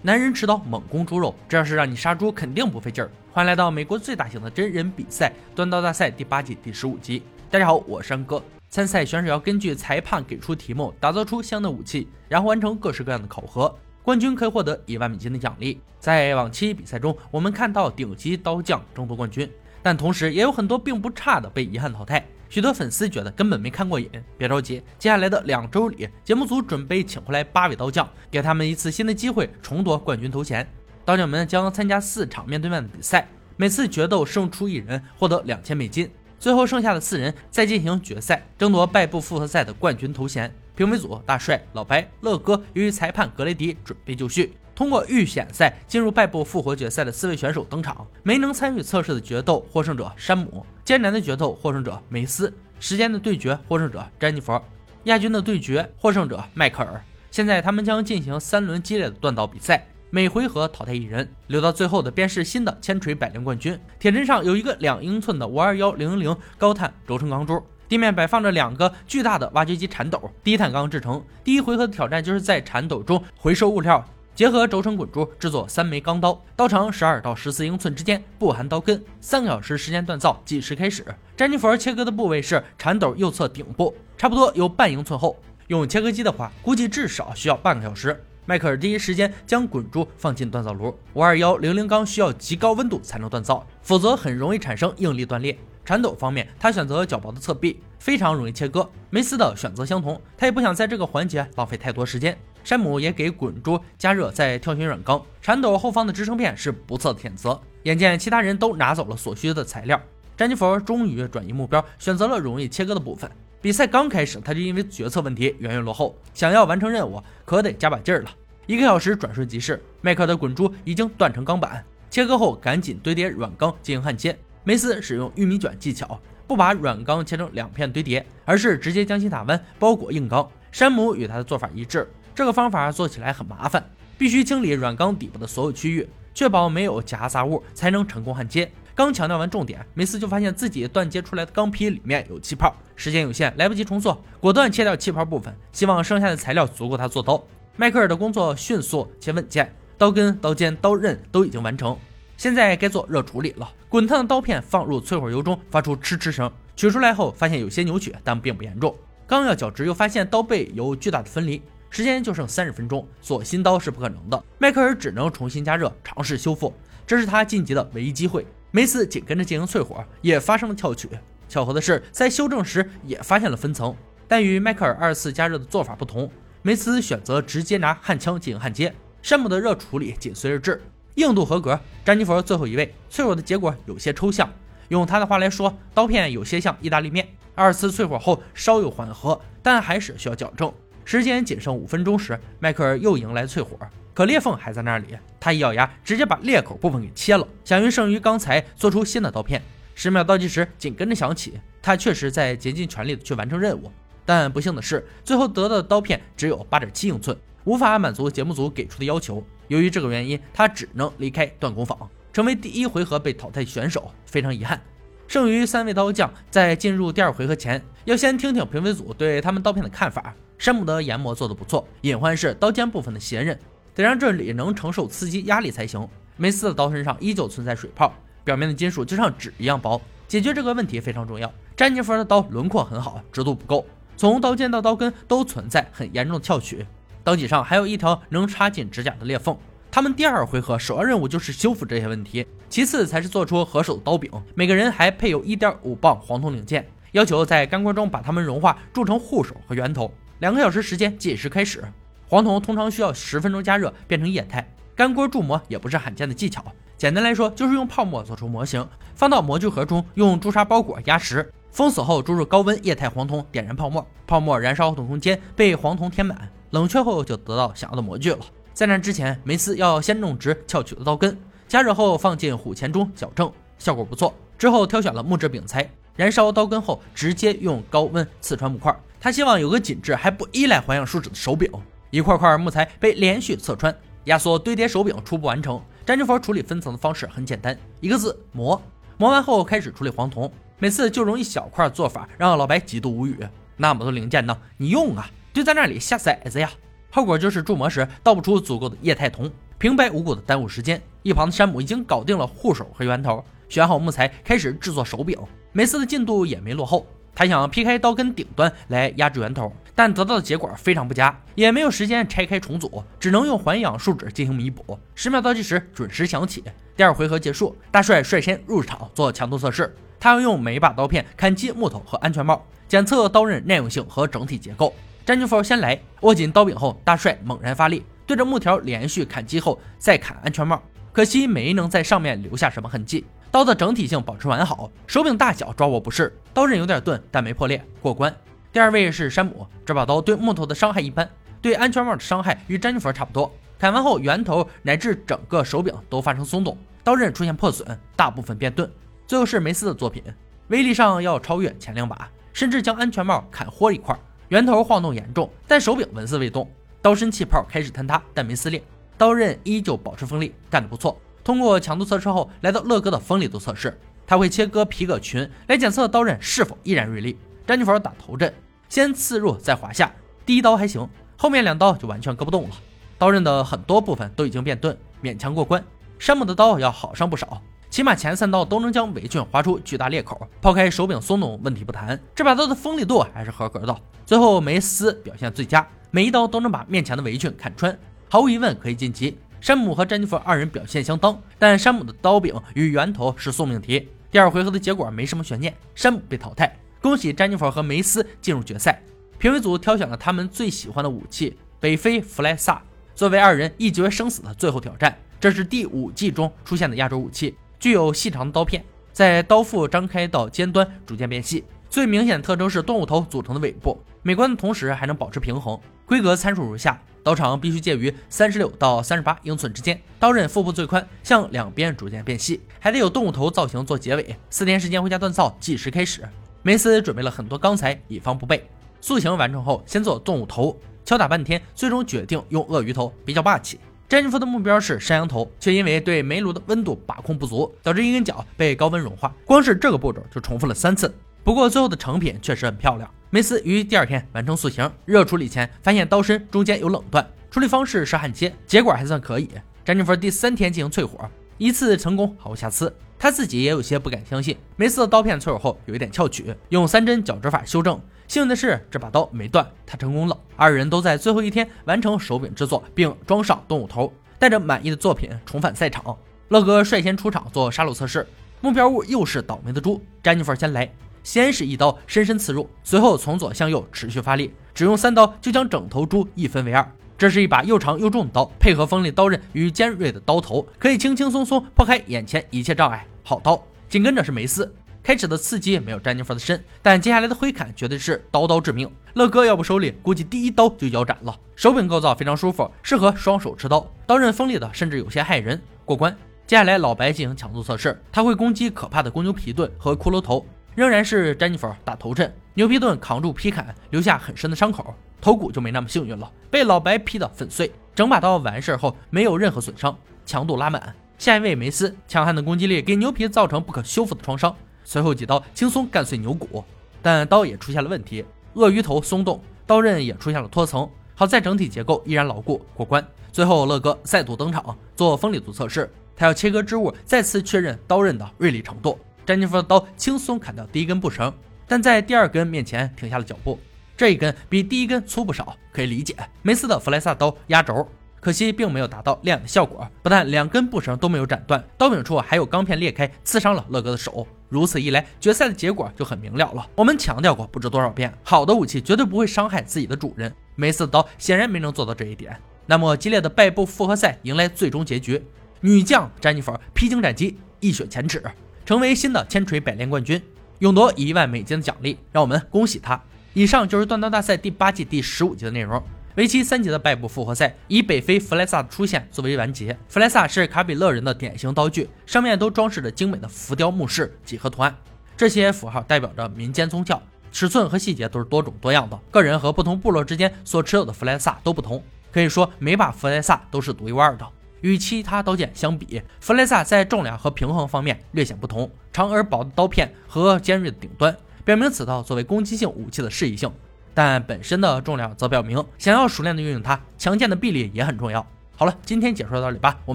[0.00, 3.10] 男人持刀猛攻猪肉，这要是让你杀猪，肯定不费劲儿。
[3.32, 7.20] 欢迎来到美国最大型的真人比赛——端刀大赛第八季第十五集。
[7.50, 8.40] 大家好，我是山哥。
[8.70, 13.74] 参赛选手要根据裁判给出题目，打造出相应的武器，然后完成各式各样的考核。
[14.04, 15.80] 冠军可以获得一万美金的奖励。
[15.98, 19.50] 在往期比赛中，我们看到顶级刀匠争夺冠军，
[19.82, 22.24] 但同时也有很多并不差的被遗憾淘汰。
[22.48, 30.66] 许多粉丝觉得根本没看过瘾，别着急，接下来的两周里，节目组准备请回来八位刀匠，给他们一次新的机会重夺冠军头衔。
[31.04, 40.52] 刀匠们将参加四场面对面的比赛，每次决斗胜出一人获得两千美金，最后剩下的四人再进行决赛，争夺败部复活赛的冠军头衔。
[40.74, 44.52] 评委组大帅、老白、乐哥由于裁判格雷迪准备就绪。
[44.78, 54.56] 通过预选赛进入败部复活决赛的四位选手登场，没能参与测试的决斗获胜者山姆，艰难的决斗获胜者梅斯，时间的对决获胜者詹妮弗，
[55.02, 57.02] 亚军的对决获胜者迈克尔。
[57.32, 63.76] 现在他们将进行三轮激烈的断刀比赛，每回合淘汰一人，留到最后的便是新的千锤百炼冠军。
[63.98, 71.20] 铁砧上有一个两英寸的五二幺零零零高碳轴承钢珠，地面摆放着两个巨大的挖掘机铲斗，低碳钢制成。
[71.42, 74.08] 第一回合的挑战就是在铲斗中回收物料。
[74.38, 79.02] 结合轴承滚珠制作三枚钢刀，刀长十二到十四英寸之间，不含刀根。
[79.20, 81.04] 三个小时时间锻造计时开始。
[81.36, 85.36] 詹妮弗切割的部位是铲斗右侧顶部，差不多有半英寸厚。
[85.66, 88.24] 用切割机的话，估计至少需要半个小时。
[88.46, 90.96] 迈克尔第一时间将滚珠放进锻造炉。
[91.14, 95.58] 五二幺零零钢需要极高温度才能锻造，否则很容易产生应力断裂。
[95.84, 98.88] 铲斗方面，他选择较薄的侧壁，非常容易切割。
[99.10, 102.38] 梅斯的选择相同，他也不想在这个环节浪费太多时间。
[102.68, 105.24] 山姆也给滚珠加热，再挑选软钢。
[105.40, 107.58] 铲斗后方的支撑片是不错的选择。
[107.84, 109.98] 眼见其他人都拿走了所需的材料，
[110.36, 113.30] 詹妮弗终于转移目标，选择了容易切割的部分。
[113.62, 116.14] 比赛刚开始，他就因为决策问题远远落后。
[116.34, 118.30] 想要完成任务，可得加把劲儿了。
[118.66, 121.82] 一个小时转瞬即逝，迈克的滚珠已经断成钢板。
[122.10, 124.38] 切割后，赶紧堆叠软钢进行焊接。
[124.62, 130.46] 梅斯使用玉米卷技巧，不把软钢切成两片堆叠，而是直接将其打弯，包裹硬钢。
[130.70, 132.06] 山姆与他的做法一致。
[132.38, 133.84] 这个方法做起来很麻烦，
[134.16, 138.70] 必须清理软钢底部的所有区域，确保没有夹杂物，才能成功焊接。
[138.94, 147.42] 刚强调完重点，梅斯就发现自己断接出来的钢坯里面有气泡，时间有限，来不及重做，果断切掉气泡部分，希望剩下的材料足够他做刀。
[147.74, 151.98] 迈克尔的工作迅速且稳健，刀根、刀尖、刀刃都已经完成，
[152.36, 153.68] 现在该做热处理了。
[153.88, 158.94] 滚烫的刀片放入淬火油中，发出嗤嗤声，取出来后发现有些扭曲，但并不严重。
[159.26, 161.60] 刚要绞直，又发现刀背有巨大的分离。
[161.90, 164.44] 时间就剩三十分钟，做新刀是不可能的。
[164.58, 166.72] 迈克尔只能重新加热，尝试修复，
[167.06, 168.46] 这是他晋级的唯一机会。
[168.70, 171.08] 梅斯紧跟着进行淬火，也发生了跳曲。
[171.48, 173.96] 巧合的是，在修正时也发现了分层，
[174.28, 178.94] 但与迈克尔二次加热的做法不同，梅斯选择直接拿焊枪进行焊接。
[179.22, 180.82] 山姆的热处理紧随而至，
[181.14, 181.80] 硬度合格。
[182.04, 184.52] 詹妮弗最后一位，淬火的结果有些抽象，
[184.88, 187.26] 用他的话来说，刀片有些像意大利面。
[187.54, 190.72] 二次淬火后稍有缓和，但还是需要矫正。
[191.08, 193.78] 时间仅剩五分钟时，迈克尔又迎来淬火，
[194.12, 195.16] 可裂缝还在那里。
[195.40, 199.62] 他一咬牙，直接把裂口部分给切了，想用剩余钢材做出新的刀片。
[199.94, 203.90] 十秒倒计时紧跟着响起，他确实在竭尽全力的去完成任务。
[204.26, 209.42] 但不幸的是，最后得到的刀片只有八点七英寸，无法满足节目组给出的要求。
[209.68, 211.98] 由于这个原因，他只能离开锻工坊，
[212.34, 214.12] 成为第一回合被淘汰选手。
[214.26, 214.78] 非常遗憾，
[215.26, 220.34] 剩余三位刀匠在进入第二回合前，要先听听评委组对他们刀片的看法。
[220.58, 223.56] 山姆的研磨做得不错，隐患是刀尖部分的斜刃，
[223.94, 226.06] 得让这里能承受刺激压力才行。
[226.36, 231.52] 梅斯的刀身上依旧存在水泡，表面的金属就像纸一样薄，解决这个问题非常重要。
[231.76, 233.86] 詹妮弗的刀轮廓很好，直度不够，
[234.16, 236.84] 从刀尖到刀根都存在很严重的翘曲，
[237.22, 239.56] 刀脊上还有一条能插进指甲的裂缝。
[239.92, 244.28] 他们第二回合首要任务就是修复这些问题，其次才是做出合手的刀柄。
[244.56, 250.12] 每个人还配有一点五磅黄铜零件，要求在干锅中把它们融化，铸成护手和圆头。
[250.38, 251.84] 两个小时时间计时开始，
[252.28, 254.66] 黄铜通常需要十分钟加热变成液态。
[254.94, 256.64] 干锅铸模也不是罕见的技巧，
[256.96, 268.38] 简单来说就是用泡沫做出模型，放到模具盒中，用朱砂包裹压实，封死后注入高温液态黄铜，点燃泡沫，泡沫燃烧后的空间被黄铜填满，冷却后就得到想要的模具了。
[268.72, 271.36] 在那之前，梅斯要先弄直翘曲的刀根，
[271.66, 274.32] 加热后放进虎钳中矫正，效果不错。
[274.56, 278.96] 之后挑选了木质饼材，燃烧刀根后直接用高温刺穿木块。
[279.20, 281.70] 他希望有个紧致还不依赖环氧树脂的手柄，
[282.10, 283.94] 一块块木材被连续侧穿，
[284.24, 285.82] 压缩堆叠手柄初步完成。
[286.06, 288.80] 詹妮弗处理分层的方式很简单，一个字磨。
[289.16, 293.36] 磨完后开始处理黄铜，每次就用一小块做法，让老白极度无语。
[293.76, 296.70] 那么多零件呢，你用啊，就在那里下骰子呀。
[297.10, 301.02] 后果就是铸模时倒不出足够的液态铜，平白无故的耽误时间。
[301.22, 305.36] 一旁的山姆已经搞定了护手和圆头，选好木材，开始制作手柄。
[305.72, 307.06] 每次的进度也没落后，
[307.38, 314.98] 他想劈开刀根顶端来压制源头，但得到的结果非常不佳，也没有时间拆开重组，只能用环氧树脂进行弥补。
[315.14, 316.64] 十秒倒计时准时响起，
[316.96, 324.92] 第二回合结束，大帅率先入场做强度测试，他要用每一把刀片砍击木头和安全帽，检测刀刃耐用性和整体结构。
[325.24, 330.82] 詹妮弗先来，握紧刀柄后，大帅猛然发力，对着木条连续砍击后再砍安全帽，
[331.12, 333.24] 可惜没能在上面留下什么痕迹。
[333.50, 338.34] 刀的整体性保持完好，手柄大小抓握不适，刀刃有点钝，但没破裂，过关。
[338.70, 341.28] 第二位是山姆，这把刀对木头的伤害一般，
[341.62, 343.50] 对安全帽的伤害与詹妮弗差不多。
[343.78, 348.88] 砍完后，圆头乃至整个手柄都发生松动，刀刃出现破损，大部分变钝。
[349.26, 350.22] 最后是梅斯的作品，
[350.68, 354.14] 威力上要超越前两把，甚至将安全帽砍豁一块，
[354.48, 358.82] 圆头晃动严重，但手柄纹丝未动，刀身气泡开始坍塌，但没撕裂，
[359.16, 361.18] 刀刃依旧保持锋利，干得不错。
[361.48, 367.38] 通过强度测试后，来到乐哥的锋利度测试，他会切割皮革裙来检测刀刃是否依然锐利。
[367.66, 368.52] 詹妮弗打头阵，
[368.90, 370.12] 先刺入再划下，
[370.44, 371.08] 第一刀还行，
[371.38, 372.74] 后面两刀就完全割不动了。
[373.16, 375.82] 刀刃的很多部分都已经变钝，勉强过关。
[376.18, 380.46] 山姆的刀要好上不少，起码前三刀都能将围裙划出巨大裂口。
[380.60, 383.96] 抛开手柄松动问题不谈，这把刀的锋利度还是合格的。
[384.26, 387.98] 最后梅斯表现最佳，每一刀都能把面前的围裙砍穿，
[388.28, 389.38] 毫无疑问可以晋级。
[389.60, 394.08] 山姆和詹妮弗二人表现相当，但山姆的刀柄与圆头是送命题。
[394.30, 396.76] 第二回合的结果没什么悬念，山姆被淘汰。
[397.00, 399.00] 恭喜詹妮弗和梅斯进入决赛。
[399.38, 402.82] 评委组挑选了他们最喜欢的武器——北非弗莱萨，
[403.14, 405.16] 作为二人一决生死的最后挑战。
[405.40, 411.64] 这是第五季中出现的亚洲武器，具有细长的刀片，在刀腹张开到尖端逐渐变细。
[411.88, 415.78] 最明显的特征是动物头组成的尾部，美观的同时还能保持平衡。
[416.08, 417.00] 规格参数如下。
[417.22, 424.34] 刀长必须介于三十六到三十八英寸之间，刀刃腹部最宽，向两边逐渐变细，还得有动物头造型做结尾。
[424.48, 426.26] 四天时间回家锻造，计时开始。
[426.62, 428.66] 梅斯准备了很多钢材，以防不备。
[429.02, 430.74] 塑形完成后，先做动物头，
[431.04, 433.78] 敲打半天，最终决定用鳄鱼头，比较霸气。
[434.08, 439.34] 詹妮弗的目标是山羊头，却因为对煤炉的温度把控不足，导致一根脚被高温融化。
[439.44, 441.14] 光是这个步骤就重复了三次。
[441.44, 443.10] 不过最后的成品确实很漂亮。
[443.30, 449.50] 梅斯于第二天完成塑形，热处理前发现刀身中间有冷断，处理方式是焊接，结果还算可以。
[449.84, 451.28] 詹妮弗第三天进行淬火，
[451.58, 452.90] 一次成功，毫无瑕疵。
[453.18, 454.56] 他自己也有些不敢相信。
[454.76, 458.00] 梅斯的刀片淬火后有一点翘曲，用三针绞直法修正。
[458.28, 460.38] 幸运的是这把刀没断，他成功了。
[460.56, 466.16] 二人都在最后一天完成手柄制作，并装上动物头，带着满意的作品重返赛场。
[466.48, 468.26] 乐哥率先出场做杀戮测试，
[468.62, 470.02] 目标物又是倒霉的猪。
[470.22, 470.90] 詹妮弗先来。
[471.28, 476.90] 先是一刀深深刺入，随后从左向右持续发力，只用三刀就将整头猪一分为二。
[477.18, 483.06] 这是一把又长又重的刀，配合锋利刀刃与尖锐的刀头，可以轻轻松松破开眼前一切障碍。
[483.22, 483.62] 好刀！
[483.90, 488.90] 紧跟着是梅斯，开始的刺激没有詹妮弗的深，但接下来的挥砍绝对是刀刀致命。
[489.12, 491.38] 乐哥要不收力，估计第一刀就腰斩了。
[491.54, 495.60] 手柄构造非常舒服，适合双手持刀，刀刃锋利的甚至有些骇人。
[495.84, 496.16] 过关。
[496.46, 500.46] 接下来老白进行强度测试，他会攻击可怕的公牛皮盾和骷髅头。
[500.78, 507.72] 仍然是詹妮弗打头阵，牛皮盾扛住劈砍，留下很深的伤口，头骨就没那么幸运了，被老白劈得粉碎。
[507.96, 510.94] 整把刀完事后没有任何损伤，强度拉满。
[511.18, 514.54] 下一位梅斯，强悍的攻击力给牛皮造成不可修复的创伤，
[514.84, 516.62] 随后几刀轻松干碎牛骨，
[517.02, 523.04] 但刀也出现了问题，鳄鱼头松动，刀刃也出现了脱层，好在整体结构依然牢固，过关。
[523.32, 528.96] 最后乐哥再度登场做锋利度测试，他要切割织物，再次确认刀刃的锐利程度。
[529.28, 531.30] 詹妮弗的刀轻松砍掉第一根布绳，
[531.66, 533.60] 但在第二根面前停下了脚步。
[533.94, 536.16] 这一根比第一根粗不少，可以理解。
[536.40, 537.86] 梅斯的弗莱萨刀压轴，
[538.20, 539.86] 可惜并没有达到亮眼的效果。
[540.02, 544.26] 不但两根布绳都没有斩断，刀柄处还有钢片裂开，刺伤了乐哥的手。
[544.48, 546.66] 如此一来，决赛的结果就很明了了。
[546.74, 550.34] 我们强调过不知多少遍，好的武器绝对不会伤害自己的主人。
[550.54, 552.34] 梅斯的刀显然没能做到这一点。
[552.64, 555.22] 那么激烈的败部复活赛迎来最终结局，
[555.60, 558.22] 女将詹妮弗披荆斩棘，一雪前耻。
[558.68, 560.22] 成为新的千锤百炼冠军，
[560.58, 563.02] 勇夺一万美金的奖励，让我们恭喜他！
[563.32, 565.82] 以上就是断刀大赛第八季第十五集的内容。
[566.16, 569.74] 为期三集的败部复活赛，以北非弗莱萨的出现作为完结。
[569.88, 574.76] 弗莱萨是卡比勒人的典型刀具，上面都装饰着精美的浮雕木饰、几何图案，
[575.16, 578.98] 这些符号代表着民间宗教，尺寸和细节都是多种多样的。
[579.10, 581.82] 个人和不同部落之间所持有的弗莱萨都不同，
[582.12, 584.26] 可以说每把弗莱萨都是独一无二的。
[584.60, 588.70] 与其他刀剑相比，弗雷萨在重量和平衡方面略显不同。
[588.92, 593.48] 长而薄的刀片和尖锐的顶端，表明此刀作为攻击性武器的适宜性；
[593.94, 598.26] 但本身的重量则表明，想要熟练的运用它，强健的臂力也很重要。
[598.56, 599.94] 好了，今天解说到这里吧，我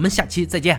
[0.00, 0.72] 们下期再见。